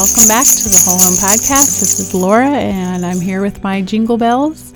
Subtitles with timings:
[0.00, 1.78] Welcome back to the Whole Home Podcast.
[1.78, 4.72] This is Laura, and I'm here with my jingle bells.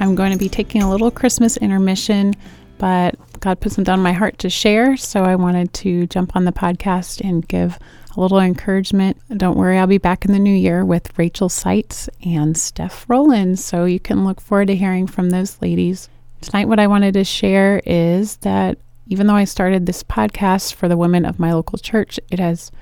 [0.00, 2.32] I'm going to be taking a little Christmas intermission,
[2.78, 6.46] but God put something on my heart to share, so I wanted to jump on
[6.46, 7.78] the podcast and give
[8.16, 9.18] a little encouragement.
[9.36, 13.58] Don't worry, I'll be back in the new year with Rachel Seitz and Steph Rowland,
[13.58, 16.08] so you can look forward to hearing from those ladies.
[16.40, 18.78] Tonight, what I wanted to share is that
[19.08, 22.72] even though I started this podcast for the women of my local church, it has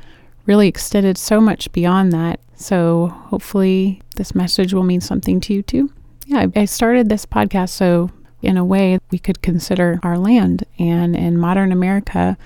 [0.47, 2.41] really extended so much beyond that.
[2.55, 5.93] So hopefully, this message will mean something to you too.
[6.27, 8.11] Yeah, I started this podcast so,
[8.41, 10.65] in a way, we could consider our land.
[10.79, 12.37] And in modern America,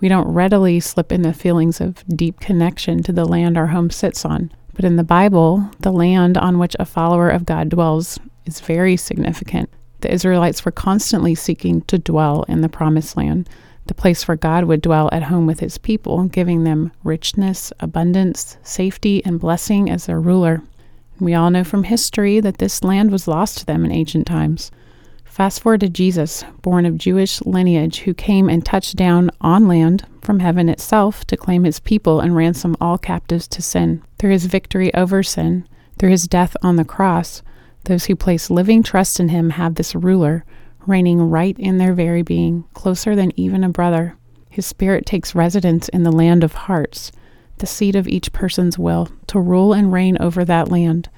[0.00, 4.24] we don't readily slip into feelings of deep connection to the land our home sits
[4.24, 4.50] on.
[4.74, 8.96] But in the Bible, the land on which a follower of God dwells is very
[8.96, 9.70] significant.
[10.00, 13.48] The Israelites were constantly seeking to dwell in the promised land
[13.86, 18.56] the place where God would dwell at home with his people, giving them richness, abundance,
[18.62, 20.62] safety, and blessing as their ruler.
[21.18, 24.70] We all know from history that this land was lost to them in ancient times.
[25.24, 30.06] Fast forward to Jesus, born of Jewish lineage, who came and touched down on land
[30.22, 34.02] from heaven itself to claim his people and ransom all captives to sin.
[34.18, 35.66] Through his victory over sin,
[35.98, 37.42] through his death on the cross,
[37.84, 40.44] those who place living trust in him have this ruler
[40.86, 44.16] reigning right in their very being, closer than even a brother.
[44.48, 47.12] His spirit takes residence in the land of hearts,
[47.58, 51.08] the seat of each person's will, to rule and reign over that land.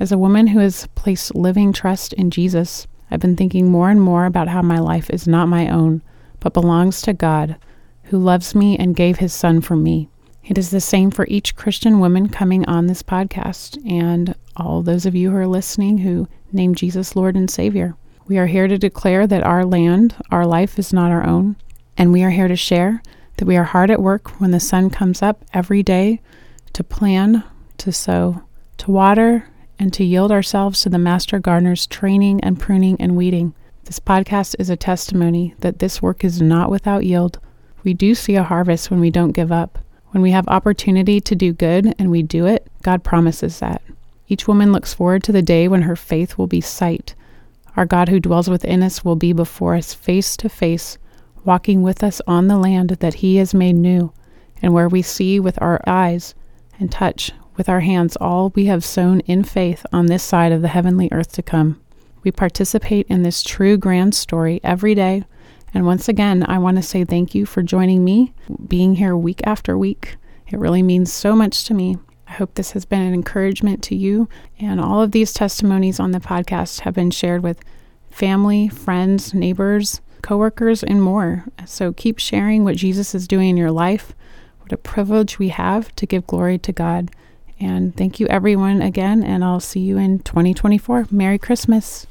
[0.00, 4.00] As a woman who has placed living trust in Jesus, I've been thinking more and
[4.00, 6.02] more about how my life is not my own,
[6.40, 7.56] but belongs to God,
[8.04, 10.08] who loves me and gave his Son for me.
[10.42, 15.06] It is the same for each Christian woman coming on this podcast and all those
[15.06, 17.96] of you who are listening who name Jesus Lord and Savior.
[18.26, 21.56] We are here to declare that our land, our life is not our own,
[21.98, 23.02] and we are here to share
[23.36, 26.22] that we are hard at work when the sun comes up every day
[26.72, 27.44] to plan,
[27.76, 28.42] to sow,
[28.78, 33.52] to water, and to yield ourselves to the master gardener's training and pruning and weeding.
[33.84, 37.38] This podcast is a testimony that this work is not without yield.
[37.82, 39.78] We do see a harvest when we don't give up.
[40.12, 43.82] When we have opportunity to do good and we do it, God promises that.
[44.28, 47.14] Each woman looks forward to the day when her faith will be sight
[47.76, 50.98] our God who dwells within us will be before us face to face,
[51.44, 54.12] walking with us on the land that He has made new,
[54.62, 56.34] and where we see with our eyes
[56.78, 60.62] and touch with our hands all we have sown in faith on this side of
[60.62, 61.80] the heavenly earth to come.
[62.22, 65.24] We participate in this true grand story every day.
[65.72, 68.32] And once again, I want to say thank you for joining me,
[68.66, 70.16] being here week after week.
[70.48, 71.98] It really means so much to me.
[72.34, 74.28] I hope this has been an encouragement to you.
[74.58, 77.60] And all of these testimonies on the podcast have been shared with
[78.10, 81.44] family, friends, neighbors, coworkers, and more.
[81.64, 84.16] So keep sharing what Jesus is doing in your life.
[84.58, 87.12] What a privilege we have to give glory to God.
[87.60, 89.22] And thank you, everyone, again.
[89.22, 91.06] And I'll see you in 2024.
[91.12, 92.08] Merry Christmas.